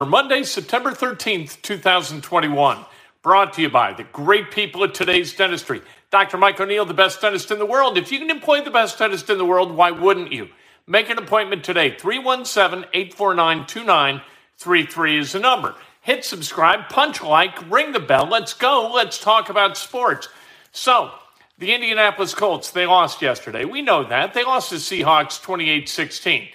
[0.00, 2.86] For Monday, September 13th, 2021.
[3.20, 5.82] Brought to you by the great people at today's dentistry.
[6.10, 6.38] Dr.
[6.38, 7.98] Mike O'Neill, the best dentist in the world.
[7.98, 10.48] If you can employ the best dentist in the world, why wouldn't you?
[10.86, 11.90] Make an appointment today.
[11.90, 15.74] 317 849 2933 is the number.
[16.00, 18.24] Hit subscribe, punch like, ring the bell.
[18.24, 18.90] Let's go.
[18.94, 20.30] Let's talk about sports.
[20.72, 21.10] So,
[21.58, 23.66] the Indianapolis Colts, they lost yesterday.
[23.66, 24.32] We know that.
[24.32, 26.48] They lost to Seahawks 28 16.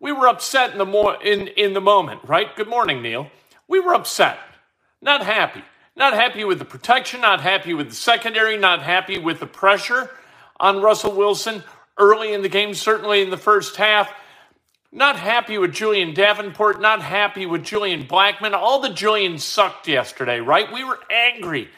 [0.00, 2.54] We were upset in the, mo- in, in the moment, right?
[2.54, 3.30] Good morning, Neil.
[3.68, 4.38] We were upset,
[5.00, 5.62] not happy.
[5.96, 10.10] Not happy with the protection, not happy with the secondary, not happy with the pressure
[10.60, 11.64] on Russell Wilson
[11.96, 14.12] early in the game, certainly in the first half.
[14.92, 18.52] Not happy with Julian Davenport, not happy with Julian Blackmon.
[18.52, 20.70] All the Julian sucked yesterday, right?
[20.70, 21.70] We were angry.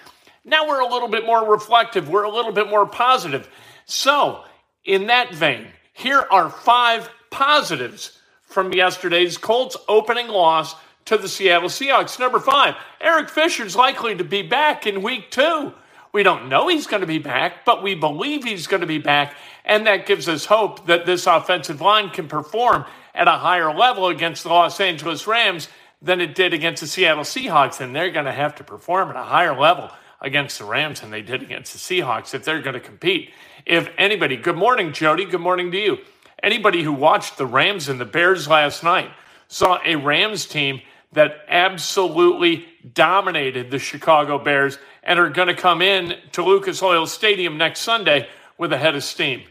[0.44, 3.48] Now we're a little bit more reflective, we're a little bit more positive.
[3.86, 4.44] So,
[4.84, 8.17] in that vein, here are five positives
[8.48, 12.18] from yesterday's Colts opening loss to the Seattle Seahawks.
[12.18, 15.72] Number five, Eric Fisher's likely to be back in week two.
[16.12, 18.98] We don't know he's going to be back, but we believe he's going to be
[18.98, 19.36] back.
[19.64, 24.08] And that gives us hope that this offensive line can perform at a higher level
[24.08, 25.68] against the Los Angeles Rams
[26.00, 27.80] than it did against the Seattle Seahawks.
[27.80, 31.10] And they're going to have to perform at a higher level against the Rams than
[31.10, 33.30] they did against the Seahawks if they're going to compete.
[33.66, 35.26] If anybody, good morning, Jody.
[35.26, 35.98] Good morning to you.
[36.42, 39.10] Anybody who watched the Rams and the Bears last night
[39.48, 40.80] saw a Rams team
[41.12, 47.06] that absolutely dominated the Chicago Bears and are going to come in to Lucas Oil
[47.06, 48.28] Stadium next Sunday
[48.58, 49.42] with a head of steam.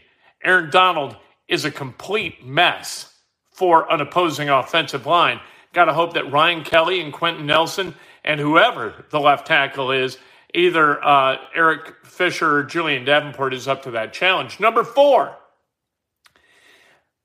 [0.42, 1.16] Aaron Donald
[1.48, 3.12] is a complete mess
[3.50, 5.40] for an opposing offensive line.
[5.72, 7.94] Got to hope that Ryan Kelly and Quenton Nelson
[8.24, 10.18] and whoever the left tackle is,
[10.54, 14.60] either uh, Eric Fisher or Julian Davenport, is up to that challenge.
[14.60, 15.36] Number four.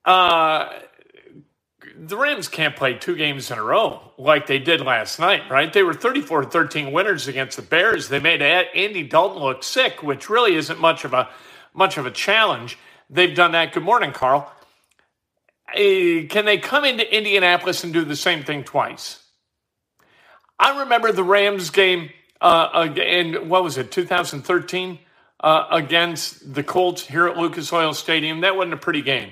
[0.06, 0.69] Uh,
[1.96, 5.72] the Rams can't play two games in a row like they did last night, right?
[5.72, 8.09] They were 34 13 winners against the Bears.
[8.09, 11.30] They made Andy Dalton look sick, which really isn't much of a
[11.74, 12.78] much of a challenge.
[13.09, 13.74] They've done that.
[13.74, 14.52] Good morning, Carl.
[15.69, 19.24] Uh, can they come into Indianapolis and do the same thing twice?
[20.59, 22.09] I remember the Rams game
[22.41, 25.00] uh, in what was it, 2013,
[25.40, 28.41] uh, against the Colts here at Lucas Oil Stadium.
[28.41, 29.31] That wasn't a pretty game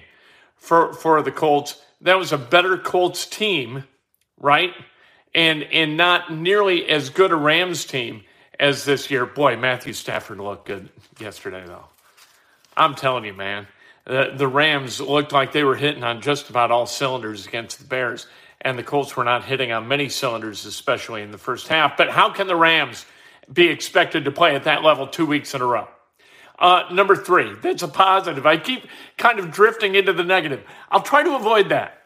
[0.61, 3.83] for for the Colts that was a better Colts team,
[4.39, 4.72] right?
[5.35, 8.23] And and not nearly as good a Rams team
[8.59, 9.25] as this year.
[9.25, 10.89] Boy, Matthew Stafford looked good
[11.19, 11.85] yesterday, though.
[12.77, 13.67] I'm telling you, man,
[14.05, 17.85] the, the Rams looked like they were hitting on just about all cylinders against the
[17.85, 18.28] Bears,
[18.61, 21.97] and the Colts were not hitting on many cylinders, especially in the first half.
[21.97, 23.05] But how can the Rams
[23.52, 25.87] be expected to play at that level two weeks in a row?
[26.61, 28.46] Uh, number three, that's a positive.
[28.46, 28.87] I keep
[29.17, 30.63] kind of drifting into the negative.
[30.91, 31.97] I'll try to avoid that.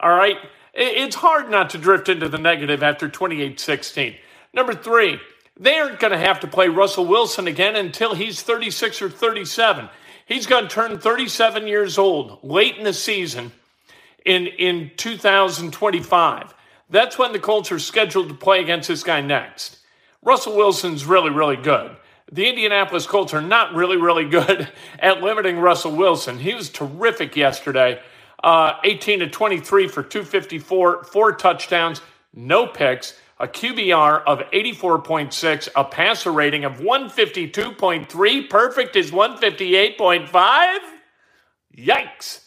[0.00, 0.36] All right?
[0.72, 4.14] It's hard not to drift into the negative after 28 16.
[4.54, 5.18] Number three,
[5.58, 9.88] they aren't going to have to play Russell Wilson again until he's 36 or 37.
[10.26, 13.50] He's going to turn 37 years old late in the season
[14.24, 16.54] in, in 2025.
[16.88, 19.78] That's when the Colts are scheduled to play against this guy next.
[20.22, 21.96] Russell Wilson's really, really good.
[22.30, 26.38] The Indianapolis Colts are not really, really good at limiting Russell Wilson.
[26.38, 28.00] He was terrific yesterday.
[28.42, 32.00] Uh, 18 to 23 for 254, four touchdowns,
[32.32, 38.50] no picks, a QBR of 84.6, a passer rating of 152.3.
[38.50, 40.78] Perfect is 158.5.
[41.76, 42.44] Yikes.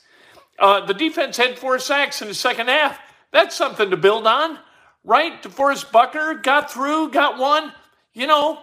[0.60, 3.00] Uh, the defense had four sacks in the second half.
[3.32, 4.60] That's something to build on,
[5.04, 5.42] right?
[5.42, 7.74] DeForest Buckner got through, got one.
[8.14, 8.60] You know,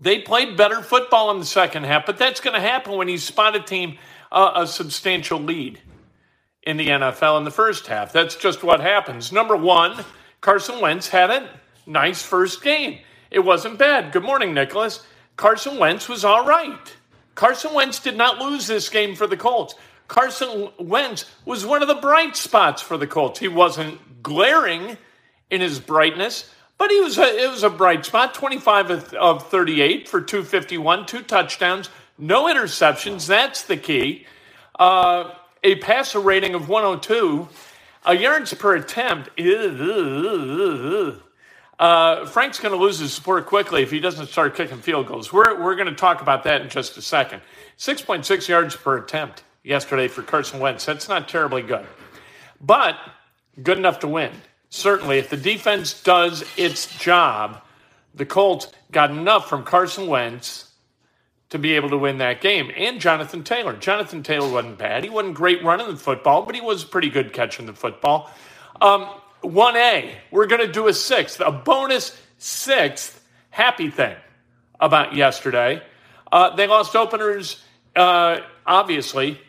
[0.00, 3.18] they played better football in the second half, but that's going to happen when you
[3.18, 3.98] spot a team
[4.30, 5.80] uh, a substantial lead
[6.62, 8.12] in the NFL in the first half.
[8.12, 9.32] That's just what happens.
[9.32, 10.04] Number one,
[10.40, 11.48] Carson Wentz had a
[11.86, 12.98] nice first game.
[13.30, 14.12] It wasn't bad.
[14.12, 15.04] Good morning, Nicholas.
[15.36, 16.96] Carson Wentz was all right.
[17.34, 19.74] Carson Wentz did not lose this game for the Colts.
[20.08, 23.40] Carson Wentz was one of the bright spots for the Colts.
[23.40, 24.96] He wasn't glaring
[25.50, 28.34] in his brightness, but he was a, it was a bright spot.
[28.34, 31.88] 25 of, of 38 for 251, two touchdowns,
[32.18, 33.26] no interceptions.
[33.26, 34.26] That's the key.
[34.78, 37.48] Uh, a passer rating of 102,
[38.04, 39.30] a yards per attempt.
[41.78, 45.32] Uh, Frank's going to lose his support quickly if he doesn't start kicking field goals.
[45.32, 47.42] We're, we're going to talk about that in just a second.
[47.78, 50.86] 6.6 yards per attempt yesterday for Carson Wentz.
[50.86, 51.86] That's not terribly good,
[52.60, 52.96] but
[53.62, 54.32] good enough to win.
[54.70, 57.62] Certainly, if the defense does its job,
[58.14, 60.72] the Colts got enough from Carson Wentz
[61.50, 62.70] to be able to win that game.
[62.76, 63.76] And Jonathan Taylor.
[63.76, 65.04] Jonathan Taylor wasn't bad.
[65.04, 68.30] He wasn't great running the football, but he was pretty good catching the football.
[68.80, 69.08] Um,
[69.42, 74.16] 1A, we're going to do a sixth, a bonus sixth happy thing
[74.80, 75.82] about yesterday.
[76.30, 77.62] Uh, they lost openers,
[77.94, 79.40] uh, obviously,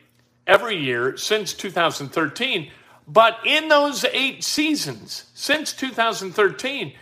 [0.46, 2.72] every year since 2013.
[3.08, 6.94] But in those eight seasons since 2013,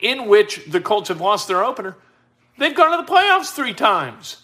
[0.00, 1.96] in which the Colts have lost their opener,
[2.58, 4.38] they've gone to the playoffs three times.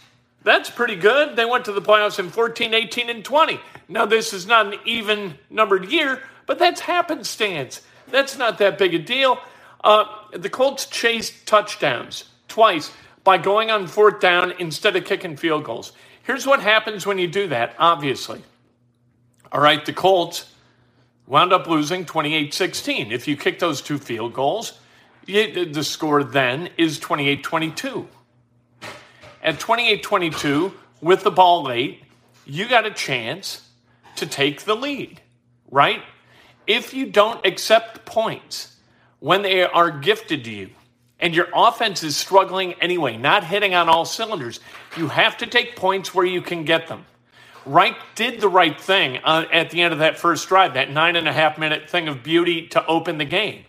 [0.45, 1.35] That's pretty good.
[1.35, 3.59] They went to the playoffs in 14, 18, and 20.
[3.89, 7.83] Now, this is not an even numbered year, but that's happenstance.
[8.11, 9.39] That's not that big a deal.
[9.83, 12.93] Uh, the Colts chased touchdowns twice
[13.25, 15.93] by going on fourth down instead of kicking field goals.
[16.23, 18.43] Here's what happens when you do that, obviously.
[19.51, 20.53] All right, the Colts
[21.29, 23.13] wound up losing 28 16.
[23.13, 24.81] If you kick those two field goals,
[25.27, 28.09] the score then is 28 22
[29.43, 32.03] at 28 22 with the ball late,
[32.45, 33.69] you got a chance
[34.17, 35.21] to take the lead,
[35.71, 36.03] right?
[36.67, 38.77] If you don't accept points
[39.21, 40.71] when they are gifted to you,
[41.21, 44.61] and your offense is struggling anyway, not hitting on all cylinders,
[44.97, 47.07] you have to take points where you can get them.
[47.69, 51.17] Reich did the right thing uh, at the end of that first drive, that nine
[51.17, 53.65] and a half minute thing of beauty to open the game.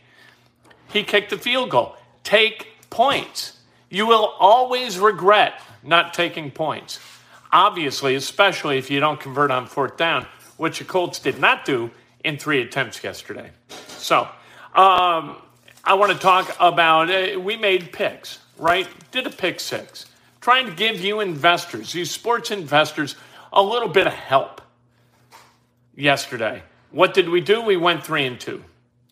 [0.91, 1.97] He kicked the field goal.
[2.23, 3.59] Take points.
[3.89, 6.99] You will always regret not taking points.
[7.51, 10.25] Obviously, especially if you don't convert on fourth down,
[10.57, 11.91] which the Colts did not do
[12.23, 13.49] in three attempts yesterday.
[13.87, 14.21] So,
[14.75, 15.37] um,
[15.83, 18.87] I want to talk about uh, we made picks, right?
[19.11, 20.05] Did a pick six,
[20.41, 23.15] trying to give you investors, you sports investors,
[23.51, 24.61] a little bit of help
[25.95, 26.63] yesterday.
[26.91, 27.61] What did we do?
[27.61, 28.63] We went three and two,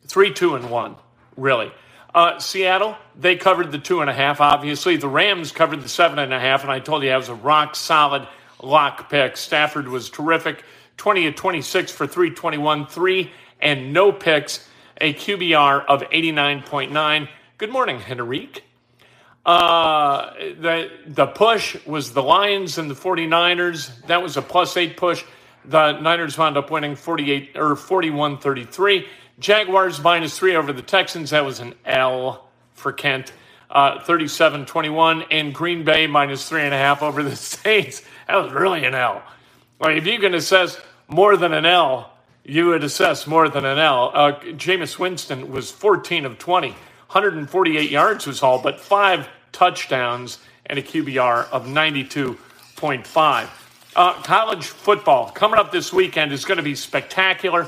[0.05, 0.95] three, two, and one,
[1.35, 1.71] really.
[2.13, 4.97] Uh, Seattle, they covered the two and a half, obviously.
[4.97, 7.35] The Rams covered the seven and a half, and I told you I was a
[7.35, 8.27] rock solid
[8.61, 9.37] lock pick.
[9.37, 10.63] Stafford was terrific
[10.97, 14.67] 20 to 26 for 321, three and no picks,
[14.99, 17.27] a QBR of 89.9.
[17.57, 18.63] Good morning, Henrique.
[19.47, 24.05] Uh, the, the push was the Lions and the 49ers.
[24.07, 25.23] That was a plus eight push.
[25.63, 29.07] The Niners wound up winning 48 or 41 33.
[29.39, 31.29] Jaguars minus three over the Texans.
[31.29, 33.31] That was an L for Kent.
[33.69, 35.23] Uh, 37 21.
[35.31, 38.01] And Green Bay minus three and a half over the Saints.
[38.27, 39.23] That was really an L.
[39.79, 40.77] Like, if you can assess
[41.07, 42.11] more than an L,
[42.43, 44.11] you would assess more than an L.
[44.13, 46.69] Uh, Jameis Winston was 14 of 20.
[46.69, 50.37] 148 yards was all, but five touchdowns
[50.67, 53.49] and a QBR of 92.5.
[53.95, 57.67] Uh, college football coming up this weekend is going to be spectacular.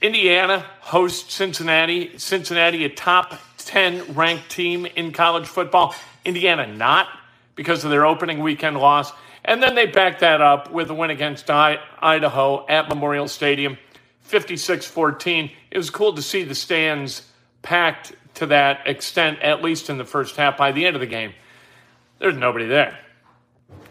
[0.00, 2.16] Indiana hosts Cincinnati.
[2.18, 5.92] Cincinnati, a top 10 ranked team in college football.
[6.24, 7.08] Indiana, not
[7.56, 9.12] because of their opening weekend loss.
[9.44, 13.76] And then they back that up with a win against Idaho at Memorial Stadium,
[14.22, 15.50] 56 14.
[15.72, 17.22] It was cool to see the stands
[17.62, 20.56] packed to that extent, at least in the first half.
[20.56, 21.34] By the end of the game,
[22.18, 22.98] there's nobody there.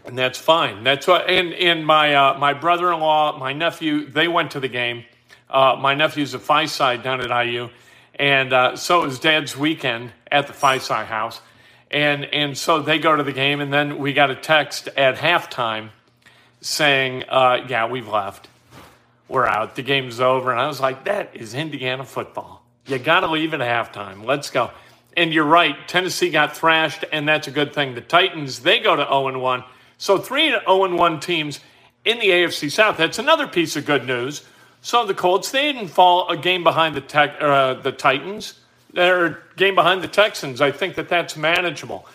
[0.06, 0.84] And that's fine.
[0.84, 4.60] That's what, and, and my, uh, my brother in law, my nephew, they went to
[4.60, 5.06] the game
[5.50, 7.70] uh, my nephew's a Phi Psi down at IU,
[8.16, 11.40] and uh, so it was Dad's weekend at the Phi Psi house,
[11.92, 15.16] and and so they go to the game, and then we got a text at
[15.16, 15.90] halftime
[16.62, 18.48] saying, uh, "Yeah, we've left,
[19.28, 22.55] we're out, the game's over," and I was like, "That is Indiana football."
[22.88, 24.24] You got to leave at halftime.
[24.26, 24.72] Let's go.
[25.18, 27.96] And you're right, Tennessee got thrashed, and that's a good thing.
[27.96, 29.64] The Titans, they go to 0 1.
[29.98, 31.62] So three 0 1 teams
[32.04, 32.98] in the AFC South.
[32.98, 34.44] That's another piece of good news.
[34.82, 38.60] So the Colts, they didn't fall a game behind the, tech, uh, the Titans.
[38.94, 40.62] They're a game behind the Texans.
[40.62, 42.08] I think that that's manageable.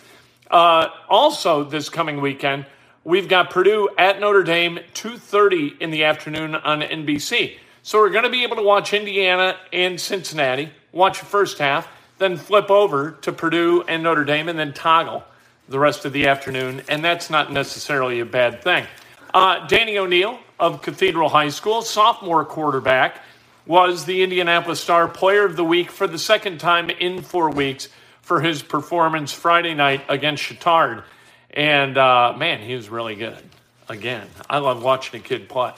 [0.49, 2.65] Uh, also, this coming weekend,
[3.03, 7.57] we've got Purdue at Notre Dame, 2.30 in the afternoon on NBC.
[7.83, 11.87] So we're going to be able to watch Indiana and Cincinnati, watch the first half,
[12.19, 15.23] then flip over to Purdue and Notre Dame, and then toggle
[15.67, 16.83] the rest of the afternoon.
[16.87, 18.85] And that's not necessarily a bad thing.
[19.33, 23.23] Uh, Danny O'Neill of Cathedral High School, sophomore quarterback,
[23.65, 27.87] was the Indianapolis Star Player of the Week for the second time in four weeks
[28.21, 31.03] for his performance Friday night against Chatard.
[31.49, 33.41] And uh, man, he was really good.
[33.89, 35.73] Again, I love watching a kid play.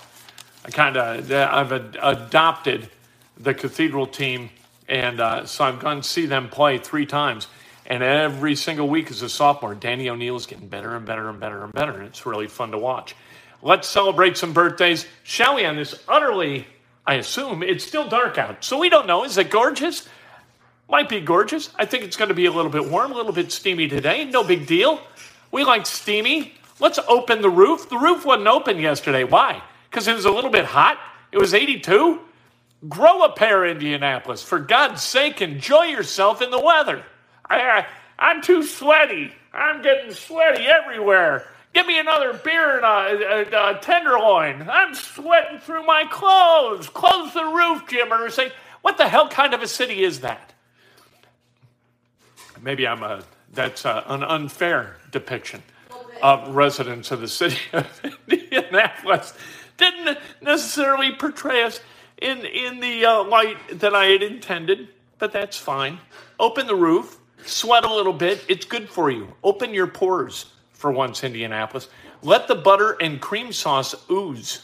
[0.66, 2.90] I kind of I've ad- adopted
[3.38, 4.50] the Cathedral team,
[4.88, 7.48] and uh, so I've gone to see them play three times.
[7.86, 11.40] And every single week as a sophomore, Danny O'Neill is getting better and better and
[11.40, 11.92] better and better.
[11.92, 13.14] And it's really fun to watch.
[13.62, 15.66] Let's celebrate some birthdays, shall we?
[15.66, 16.66] On this utterly,
[17.06, 19.26] I assume it's still dark out, so we don't know.
[19.26, 20.08] Is it gorgeous?
[20.90, 21.70] Might be gorgeous.
[21.76, 24.26] I think it's going to be a little bit warm, a little bit steamy today.
[24.26, 25.02] No big deal.
[25.52, 26.54] We like steamy.
[26.80, 27.90] Let's open the roof.
[27.90, 29.24] The roof wasn't open yesterday.
[29.24, 29.62] Why?
[29.94, 30.98] Because it was a little bit hot.
[31.32, 32.20] It was 82.
[32.90, 34.42] Grow a pair, Indianapolis.
[34.42, 37.04] For God's sake, enjoy yourself in the weather.
[37.48, 37.86] I,
[38.18, 39.32] I'm too sweaty.
[39.54, 41.48] I'm getting sweaty everywhere.
[41.76, 44.68] Give me another beer and a, a, a, tenderloin.
[44.68, 46.90] I'm sweating through my clothes.
[46.90, 48.12] Close the roof, Jim.
[48.12, 50.54] Or say, what the hell kind of a city is that?
[52.64, 55.62] Maybe I'm a that's a, an unfair depiction
[56.24, 59.34] of residents of the city of Indianapolis.
[59.78, 61.80] Didn't necessarily portray us
[62.22, 64.90] in, in the uh, light that I had intended,
[65.20, 66.00] but that's fine.
[66.40, 68.44] Open the roof, sweat a little bit.
[68.48, 69.34] It's good for you.
[69.44, 71.88] Open your pores for once, Indianapolis.
[72.22, 74.62] Let the butter and cream sauce ooze.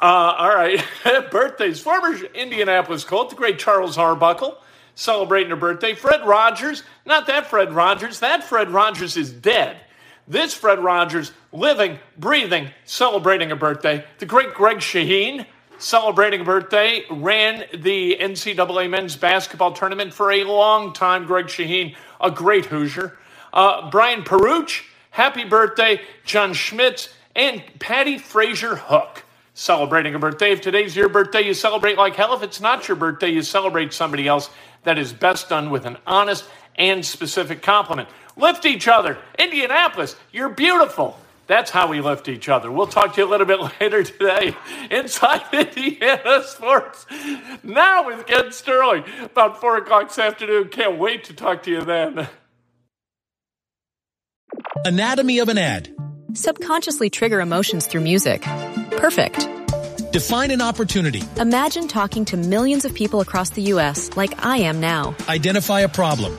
[0.00, 0.84] Uh, all right,
[1.30, 1.80] birthdays.
[1.80, 4.58] Former Indianapolis Colt, the great Charles Arbuckle,
[4.94, 5.94] celebrating a birthday.
[5.94, 9.76] Fred Rogers, not that Fred Rogers, that Fred Rogers is dead.
[10.28, 14.04] This Fred Rogers, living, breathing, celebrating a birthday.
[14.18, 15.46] The great Greg Shaheen,
[15.78, 21.24] celebrating a birthday, ran the NCAA men's basketball tournament for a long time.
[21.24, 23.16] Greg Shaheen, a great Hoosier.
[23.54, 26.02] Uh, Brian Peruch, happy birthday.
[26.26, 30.52] John Schmitz, and Patty Fraser Hook celebrating a birthday.
[30.52, 32.34] If today's your birthday, you celebrate like hell.
[32.34, 34.50] If it's not your birthday, you celebrate somebody else.
[34.84, 36.44] That is best done with an honest
[36.78, 38.08] and specific compliment.
[38.36, 39.18] Lift each other.
[39.38, 41.18] Indianapolis, you're beautiful.
[41.48, 42.70] That's how we lift each other.
[42.70, 44.54] We'll talk to you a little bit later today
[44.90, 47.06] inside Indiana Sports.
[47.62, 50.68] Now with Kent Sterling, about 4 o'clock this afternoon.
[50.68, 52.28] Can't wait to talk to you then.
[54.84, 55.94] Anatomy of an ad.
[56.34, 58.42] Subconsciously trigger emotions through music.
[58.92, 59.48] Perfect.
[60.12, 61.22] Define an opportunity.
[61.38, 64.16] Imagine talking to millions of people across the U.S.
[64.16, 65.14] like I am now.
[65.28, 66.38] Identify a problem.